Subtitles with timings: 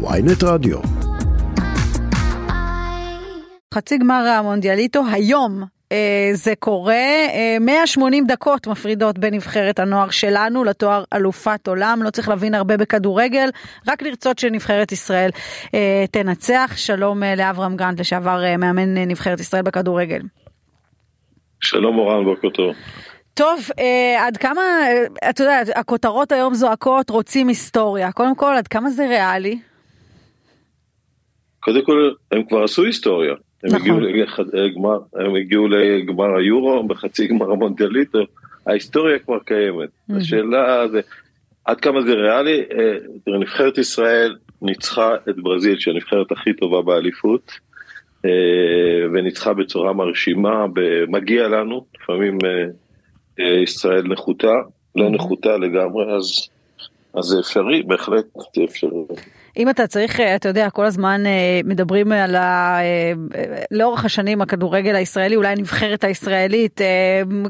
[0.00, 0.78] ויינט רדיו.
[3.74, 5.62] חצי גמר המונדיאליטו היום
[5.92, 12.10] אה, זה קורה, אה, 180 דקות מפרידות בין נבחרת הנוער שלנו לתואר אלופת עולם, לא
[12.10, 13.48] צריך להבין הרבה בכדורגל,
[13.88, 15.30] רק לרצות שנבחרת ישראל
[15.74, 16.72] אה, תנצח.
[16.76, 20.20] שלום אה, לאברהם גרנט, לשעבר אה, מאמן אה, נבחרת ישראל בכדורגל.
[21.60, 22.74] שלום מורן, בוקר טוב.
[23.34, 28.12] טוב, אה, עד כמה, אה, אתה יודע, הכותרות היום זועקות, רוצים היסטוריה.
[28.12, 29.67] קודם כל, עד כמה זה ריאלי?
[31.68, 33.34] קודם כל, הם כבר עשו היסטוריה.
[33.64, 33.80] הם, נכון.
[33.80, 34.00] הגיעו
[34.52, 38.18] לגמר, הם הגיעו לגמר היורו, בחצי גמר המונדיאליטו,
[38.66, 39.88] ההיסטוריה כבר קיימת.
[40.10, 40.16] Mhm.
[40.16, 41.00] השאלה זה,
[41.64, 42.60] עד כמה זה ריאלי?
[42.60, 47.52] אה, תראה, נבחרת ישראל ניצחה את ברזיל, שהיא הנבחרת הכי טובה באליפות,
[48.24, 48.30] אה,
[49.12, 50.66] וניצחה בצורה מרשימה,
[51.08, 52.38] מגיע לנו, לפעמים
[53.40, 54.54] אה, ישראל נחותה,
[54.96, 55.10] לא.
[55.10, 56.48] נחותה לגמרי, אז,
[57.14, 59.04] אז זה אפשרי, בהחלט זה אפשרי.
[59.56, 62.78] אם אתה צריך, אה, אתה יודע, כל הזמן אה, מדברים על ה...
[62.80, 63.12] אה,
[63.70, 66.80] לאורך השנים הכדורגל הישראלי, אולי הנבחרת הישראלית,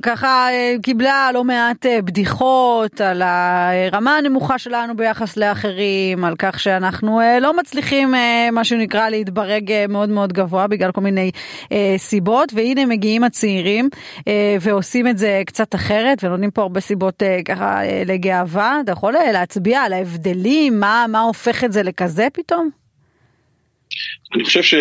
[0.02, 0.48] ככה
[0.82, 8.14] קיבלה לא מעט בדיחות על הרמה הנמוכה שלנו ביחס לאחרים, על כך שאנחנו לא מצליחים,
[8.52, 11.30] מה שנקרא, להתברג מאוד מאוד גבוה בגלל כל מיני
[11.96, 13.88] סיבות, והנה מגיעים הצעירים
[14.60, 18.80] ועושים את זה קצת אחרת, ונותנים פה הרבה סיבות ככה לגאווה.
[18.84, 22.70] אתה יכול להצביע על ההבדלים, מה, מה הופך את זה לכזה פתאום?
[24.34, 24.78] אני חושב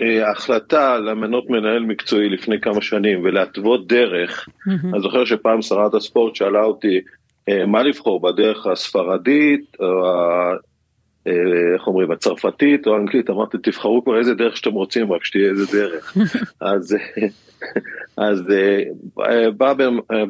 [0.00, 6.62] שההחלטה למנות מנהל מקצועי לפני כמה שנים ולהתוות דרך, אני זוכר שפעם שרת הספורט שאלה
[6.62, 7.00] אותי
[7.48, 10.04] אה, מה לבחור בדרך הספרדית או.
[11.26, 15.50] אה, איך אומרים, הצרפתית או האנגלית, אמרתי תבחרו כבר איזה דרך שאתם רוצים, רק שתהיה
[15.50, 16.16] איזה דרך.
[16.60, 17.26] אז, אה,
[18.16, 18.42] אז
[19.56, 19.72] בא,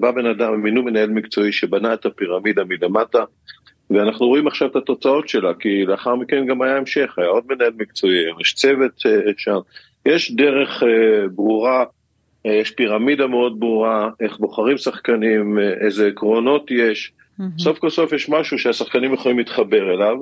[0.01, 3.25] בא בן אדם, מינו מנהל מקצועי שבנה את הפירמידה מלמטה,
[3.91, 7.73] ואנחנו רואים עכשיו את התוצאות שלה, כי לאחר מכן גם היה המשך, היה עוד מנהל
[7.79, 9.59] מקצועי, יש צוות אה, שם,
[10.07, 11.85] יש דרך אה, ברורה,
[12.47, 17.13] אה, יש פירמידה מאוד ברורה, איך בוחרים שחקנים, איזה עקרונות יש,
[17.59, 20.17] סוף כל סוף יש משהו שהשחקנים יכולים להתחבר אליו,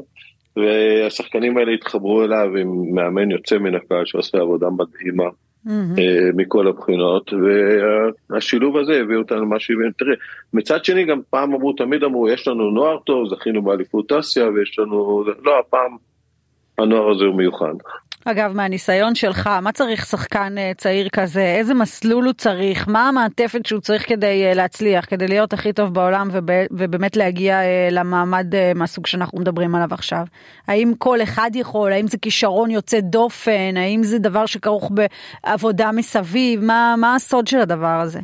[0.56, 5.24] והשחקנים האלה התחברו אליו עם מאמן יוצא מן הכלל שעושה עבודה מדהימה
[5.68, 7.32] אה, מכל הבחינות,
[8.30, 10.14] והשילוב הזה הביא אותנו למה שהביא, תראה,
[10.52, 14.78] מצד שני גם פעם אמרו, תמיד אמרו, יש לנו נוער טוב, זכינו באליפות אסיה, ויש
[14.78, 15.96] לנו, לא, הפעם
[16.78, 17.74] הנוער הזה הוא מיוחד.
[18.28, 21.54] אגב, מהניסיון שלך, מה צריך שחקן אה, צעיר כזה?
[21.58, 22.88] איזה מסלול הוא צריך?
[22.88, 27.54] מה המעטפת שהוא צריך כדי אה, להצליח, כדי להיות הכי טוב בעולם וב, ובאמת להגיע
[27.60, 30.24] אה, למעמד מהסוג שאנחנו מדברים עליו עכשיו?
[30.68, 31.92] האם כל אחד יכול?
[31.92, 33.76] האם זה כישרון יוצא דופן?
[33.76, 34.90] האם זה דבר שכרוך
[35.44, 36.64] בעבודה מסביב?
[36.64, 38.20] מה, מה הסוד של הדבר הזה?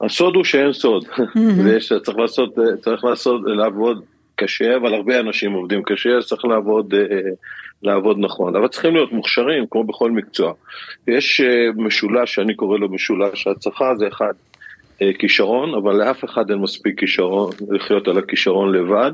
[0.00, 1.04] הסוד הוא שאין סוד,
[1.64, 4.02] ויש, צריך לעשות, צריך לעשות, לעבוד
[4.38, 6.94] קשה, אבל הרבה אנשים עובדים קשה, אז צריך לעבוד,
[7.82, 8.56] לעבוד נכון.
[8.56, 10.52] אבל צריכים להיות מוכשרים, כמו בכל מקצוע.
[11.08, 11.40] יש
[11.76, 14.32] משולש, שאני קורא לו משולש ההצלחה, זה אחד,
[15.18, 19.12] כישרון, אבל לאף אחד אין מספיק כישרון, לחיות על הכישרון לבד,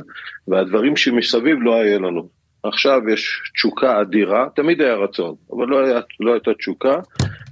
[0.48, 2.28] והדברים שמסביב לא היה לנו.
[2.62, 6.96] עכשיו יש תשוקה אדירה, תמיד היה רצון, אבל לא, היה, לא הייתה תשוקה,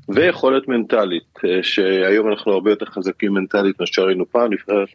[0.08, 4.88] ויכולת מנטלית, שהיום אנחנו הרבה יותר חזקים מנטלית מאשר היינו פעם, נבחרת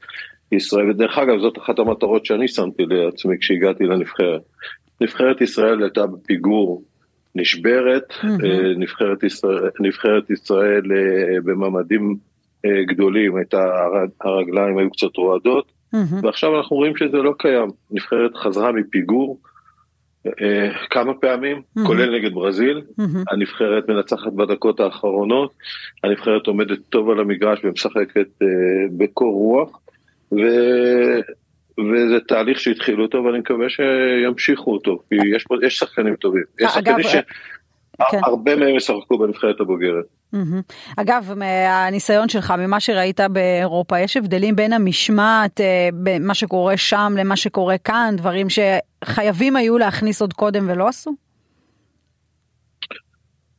[0.51, 4.41] ישראל, ודרך אגב זאת אחת המטרות שאני שמתי לעצמי כשהגעתי לנבחרת.
[5.01, 6.83] נבחרת ישראל הייתה בפיגור,
[7.35, 8.77] נשברת, mm-hmm.
[8.77, 10.81] נבחרת ישראל, נבחרת ישראל
[11.43, 12.15] בממדים
[12.87, 13.63] גדולים, הייתה,
[14.21, 15.97] הרגליים היו קצת רועדות, mm-hmm.
[16.23, 17.69] ועכשיו אנחנו רואים שזה לא קיים.
[17.91, 19.39] נבחרת חזרה מפיגור
[20.89, 21.87] כמה פעמים, mm-hmm.
[21.87, 23.03] כולל נגד ברזיל, mm-hmm.
[23.31, 25.53] הנבחרת מנצחת בדקות האחרונות,
[26.03, 28.27] הנבחרת עומדת טוב על המגרש ומשחקת
[28.97, 29.79] בקור רוח,
[30.31, 30.37] ו...
[31.79, 36.43] וזה תהליך שהתחילו אותו ואני מקווה שימשיכו אותו, כי יש, פה, יש שחקנים טובים.
[36.59, 38.59] יש שחקנים שהרבה כן.
[38.59, 40.05] מהם ישחקו בנבחרת הבוגרת.
[40.97, 45.61] אגב, מהניסיון שלך, ממה שראית באירופה, יש הבדלים בין המשמעת,
[46.19, 51.26] מה שקורה שם למה שקורה כאן, דברים שחייבים היו להכניס עוד קודם ולא עשו?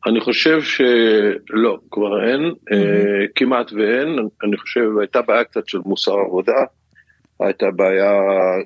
[0.08, 3.28] אני חושב שלא, כבר אין, mm-hmm.
[3.34, 6.64] כמעט ואין, אני חושב הייתה בעיה קצת של מוסר עבודה,
[7.40, 8.12] הייתה בעיה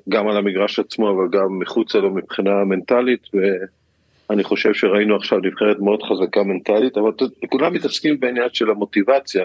[0.09, 3.27] גם על המגרש עצמו אבל גם מחוצה לו מבחינה מנטלית
[4.29, 7.11] ואני חושב שראינו עכשיו נבחרת מאוד חזקה מנטלית אבל
[7.49, 9.43] כולם מתעסקים בעניין של המוטיבציה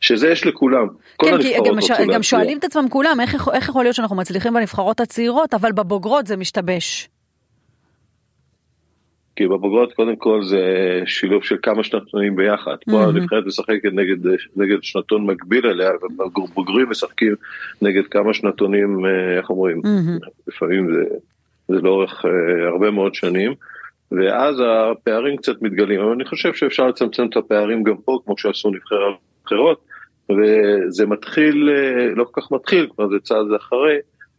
[0.00, 0.86] שזה יש לכולם.
[1.18, 1.90] כן, כי גם, ש...
[2.14, 6.26] גם שואלים את עצמם כולם איך, איך יכול להיות שאנחנו מצליחים בנבחרות הצעירות אבל בבוגרות
[6.26, 7.08] זה משתבש.
[9.36, 10.62] כי בבוגרות קודם כל זה
[11.06, 12.76] שילוב של כמה שנתונים ביחד.
[12.90, 14.16] פה הנבחרת משחקת נגד,
[14.56, 17.34] נגד שנתון מקביל אליה, ובוגרים משחקים
[17.82, 19.06] נגד כמה שנתונים,
[19.38, 19.82] איך אומרים,
[20.48, 21.04] לפעמים זה
[21.68, 22.24] זה לאורך
[22.72, 23.54] הרבה מאוד שנים.
[24.12, 28.70] ואז הפערים קצת מתגלים, אבל אני חושב שאפשר לצמצם את הפערים גם פה, כמו שעשו
[28.70, 29.14] נבחרת
[29.46, 29.80] אחרות,
[30.30, 31.70] וזה מתחיל,
[32.16, 33.96] לא כל כך מתחיל, כבר זה צעד אחרי,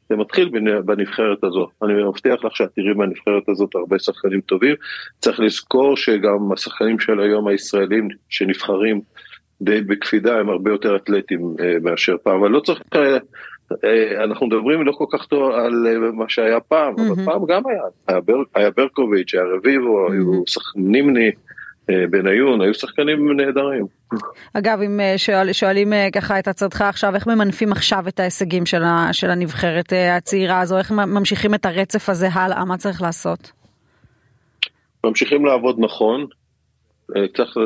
[0.10, 0.50] זה מתחיל
[0.86, 1.70] בנבחרת הזאת.
[1.84, 4.76] אני מבטיח לך שאת תראי בנבחרת הזאת הרבה שחקנים טובים.
[5.20, 9.02] צריך לזכור שגם השחקנים של היום הישראלים שנבחרים
[9.62, 13.18] די בקפידה הם הרבה יותר אתלטים אה, מאשר פעם, אבל לא צריך, אה,
[13.84, 17.02] אה, אנחנו מדברים לא כל כך טוב על מה שהיה פעם, mm-hmm.
[17.02, 20.12] אבל פעם גם היה, היה, בר, היה ברקוביץ', היה רביבו, mm-hmm.
[20.12, 21.14] היו שחקנים
[22.10, 23.86] בניון, היו שחקנים נהדרים.
[24.54, 29.10] אגב, אם שואל, שואלים ככה את עצתך עכשיו, איך ממנפים עכשיו את ההישגים של, ה,
[29.12, 33.52] של הנבחרת הצעירה הזו, איך ממשיכים את הרצף הזה הלאה, מה צריך לעשות?
[35.04, 36.26] ממשיכים לעבוד נכון,
[37.38, 37.58] צריך,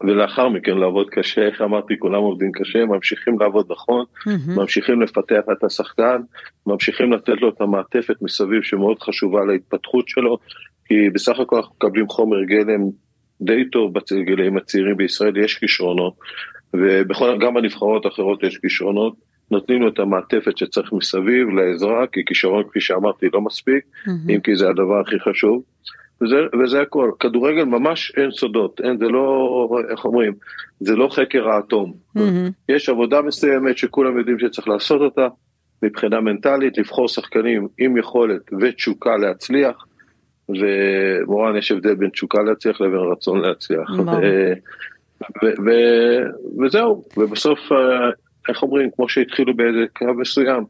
[0.00, 4.60] ולאחר מכן לעבוד קשה, איך אמרתי, כולם עובדים קשה, ממשיכים לעבוד נכון, mm-hmm.
[4.60, 6.20] ממשיכים לפתח את השחקן,
[6.66, 10.38] ממשיכים לתת לו את המעטפת מסביב שמאוד חשובה להתפתחות שלו,
[10.84, 12.80] כי בסך הכל אנחנו מקבלים חומר גלם
[13.42, 16.14] די טוב בגילאים הצעירים בישראל, יש כישרונות,
[16.74, 19.14] וגם בנבחרות האחרות יש כישרונות,
[19.50, 24.10] נותנים לו את המעטפת שצריך מסביב לעזרה, כי כישרון, כפי שאמרתי, לא מספיק, mm-hmm.
[24.30, 25.62] אם כי זה הדבר הכי חשוב.
[26.22, 27.10] וזה, וזה הכל.
[27.20, 30.32] כדורגל ממש אין סודות, אין, זה לא, איך אומרים,
[30.80, 31.94] זה לא חקר האטום.
[32.18, 32.20] Mm-hmm.
[32.68, 35.28] יש עבודה מסוימת שכולם יודעים שצריך לעשות אותה,
[35.82, 39.86] מבחינה מנטלית, לבחור שחקנים עם יכולת ותשוקה להצליח,
[40.60, 43.90] ומורן יש הבדל בין תשוקה להצליח לבין רצון להצליח.
[43.90, 44.52] ו-
[45.42, 48.10] ו- ו- וזהו, ובסוף, אה,
[48.48, 50.64] איך אומרים, כמו שהתחילו באיזה קו מסוים,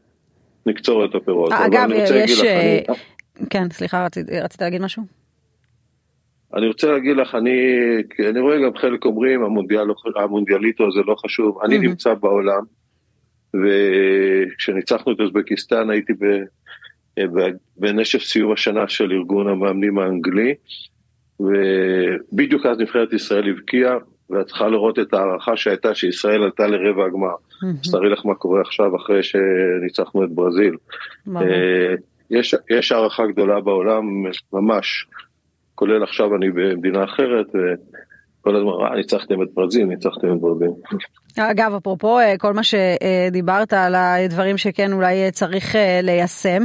[0.65, 1.51] נקצור את הפירות.
[1.51, 2.39] אגב, יש...
[2.39, 2.83] לך, אני...
[3.49, 5.03] כן, סליחה, רצית, רצית להגיד משהו?
[6.55, 7.59] אני רוצה להגיד לך, אני,
[8.29, 11.81] אני רואה גם חלק אומרים המונדיאל, המונדיאליטו זה לא חשוב, אני mm-hmm.
[11.81, 12.61] נמצא בעולם,
[13.53, 16.25] וכשניצחנו את אוזבקיסטן הייתי ב,
[17.77, 20.53] בנשף סיום השנה של ארגון המאמנים האנגלי,
[21.39, 23.97] ובדיוק אז נבחרת ישראל הבקיעה,
[24.29, 27.35] ואת צריכה לראות את ההערכה שהייתה שישראל עלתה לרבע הגמר.
[27.83, 27.91] אז.
[27.91, 30.75] תראי לך מה קורה עכשיו אחרי שניצחנו את ברזיל.
[31.35, 31.95] אה,
[32.29, 34.03] יש, יש הערכה גדולה בעולם,
[34.53, 35.07] ממש.
[35.75, 37.47] כולל עכשיו אני במדינה אחרת,
[38.41, 40.71] וכל הזמן, אה, ניצחתם את ברזיל, ניצחתם את ברזיל.
[41.37, 46.63] אגב, אפרופו אה, כל מה שדיברת על הדברים שכן אולי צריך אה, ליישם,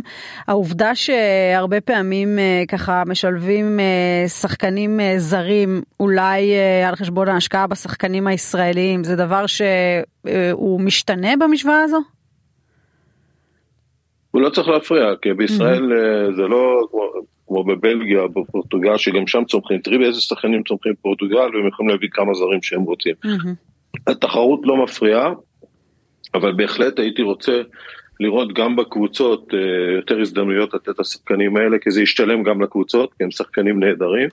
[0.48, 2.38] העובדה שהרבה פעמים
[2.68, 3.80] ככה משלבים
[4.28, 6.54] שחקנים זרים אולי
[6.88, 11.98] על חשבון ההשקעה בשחקנים הישראלים, זה דבר שהוא משתנה במשוואה הזו?
[14.30, 16.36] הוא לא צריך להפריע, כי בישראל mm-hmm.
[16.36, 16.88] זה לא,
[17.46, 22.34] כמו בבלגיה, בפורטוגל, שגם שם צומחים, תראי באיזה שחקנים צומחים בפורטוגל, והם יכולים להביא כמה
[22.34, 23.14] זרים שהם רוצים.
[24.06, 25.32] התחרות לא מפריעה,
[26.34, 27.62] אבל בהחלט הייתי רוצה
[28.20, 33.24] לראות גם בקבוצות אה, יותר הזדמנויות לתת לשחקנים האלה, כי זה ישתלם גם לקבוצות, כי
[33.24, 34.28] הם שחקנים נהדרים.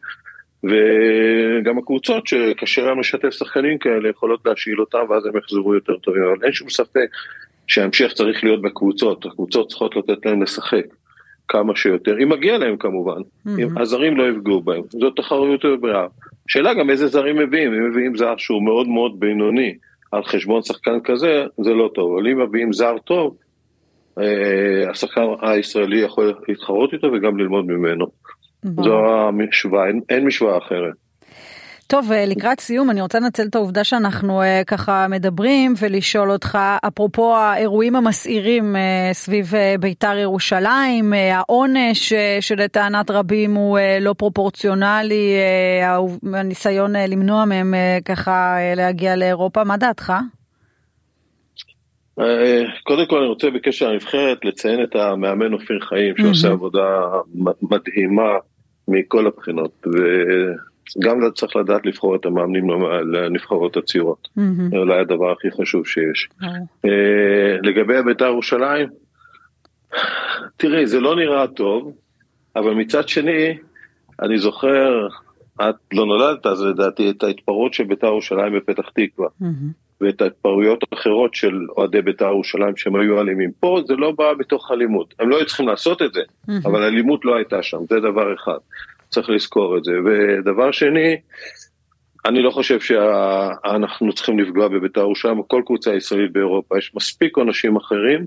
[0.64, 6.24] וגם הקבוצות שקשה להם לשתף שחקנים כאלה יכולות להשאיל אותם ואז הם יחזרו יותר טובים,
[6.24, 7.10] אבל אין שום ספק
[7.68, 10.86] שההמשך צריך להיות בקבוצות, הקבוצות צריכות לתת להם לשחק.
[11.48, 13.82] כמה שיותר, אם מגיע להם כמובן, mm-hmm.
[13.82, 16.06] הזרים לא יפגעו בהם, זאת תחרות בריאה.
[16.48, 19.76] שאלה גם איזה זרים מביאים, אם מביאים זר שהוא מאוד מאוד בינוני
[20.12, 23.38] על חשבון שחקן כזה, זה לא טוב, אבל אם מביאים זר טוב,
[24.20, 28.06] אה, השחקן הישראלי יכול להתחרות איתו וגם ללמוד ממנו.
[28.64, 28.84] בוא.
[28.84, 30.94] זו המשוואה, אין, אין משוואה אחרת.
[31.94, 36.58] טוב, אה, לקראת סיום אני רוצה לנצל את העובדה שאנחנו uh, ככה מדברים ולשאול אותך,
[36.88, 45.36] אפרופו האירועים המסעירים uh, סביב בית"ר ירושלים, העונש שלטענת רבים הוא לא פרופורציונלי,
[46.34, 47.74] הניסיון למנוע מהם
[48.06, 50.14] ככה להגיע לאירופה, מה דעתך?
[52.84, 57.02] קודם כל אני רוצה בקשר לנבחרת לציין את המאמן אופיר חיים שעושה עבודה
[57.62, 58.32] מדהימה
[58.88, 59.88] מכל הבחינות.
[61.04, 62.68] גם צריך לדעת לבחור את המאמנים
[63.14, 64.28] לנבחרות הצעירות.
[64.70, 66.30] זה אולי הדבר הכי חשוב שיש.
[66.86, 68.90] אה, לגבי בית"ר ירושלים,
[70.58, 71.92] תראי, זה לא נראה טוב,
[72.56, 73.58] אבל מצד שני,
[74.22, 75.08] אני זוכר,
[75.62, 79.28] את לא נולדת אז לדעתי, את ההתפרעות של בית"ר ירושלים בפתח תקווה.
[80.02, 83.52] ואת ההתפרעויות האחרות של אוהדי בית"ר ירושלים שהם היו אלימים.
[83.60, 86.22] פה זה לא בא בתוך אלימות, הם לא היו צריכים לעשות את זה,
[86.66, 88.58] אבל אלימות לא הייתה שם, זה דבר אחד.
[89.14, 89.92] צריך לזכור את זה.
[90.06, 91.18] ודבר שני,
[92.26, 97.38] אני לא חושב שאנחנו צריכים לפגוע בבית"ר ירושלים או כל קבוצה ישראלית באירופה, יש מספיק
[97.38, 98.26] עונשים אחרים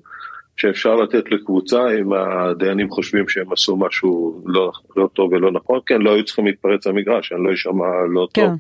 [0.56, 6.02] שאפשר לתת לקבוצה אם הדיינים חושבים שהם עשו משהו לא, לא טוב ולא נכון, כן,
[6.02, 8.46] לא היו צריכים להתפרץ למגרש, אני לא אשמע לא כן.
[8.46, 8.58] טוב,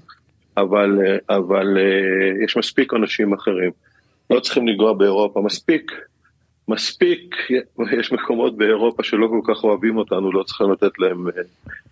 [0.56, 0.98] אבל,
[1.30, 3.70] אבל אה, יש מספיק עונשים אחרים.
[4.30, 5.92] לא צריכים לגוע באירופה, מספיק
[6.68, 7.34] מספיק,
[7.98, 11.32] יש מקומות באירופה שלא כל כך אוהבים אותנו, לא צריכים לתת להם אה,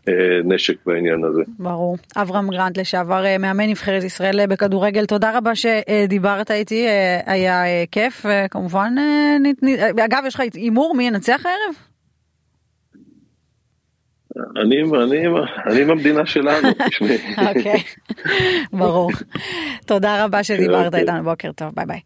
[0.09, 0.14] אה,
[0.45, 1.43] נשק בעניין הזה.
[1.59, 1.97] ברור.
[2.16, 6.87] אברהם גרנט לשעבר אה, מאמן נבחרת ישראל בכדורגל, תודה רבה שדיברת איתי,
[7.26, 8.95] היה כיף, כמובן,
[10.04, 11.75] אגב יש לך הימור מי ינצח הערב?
[14.57, 15.26] אני, אני,
[15.66, 17.19] אני עם המדינה שלנו, תשמעי.
[17.49, 17.83] אוקיי,
[18.73, 19.11] ברור.
[19.87, 21.00] תודה רבה שדיברת אוקיי.
[21.00, 22.00] איתנו, בוקר טוב, ביי ביי.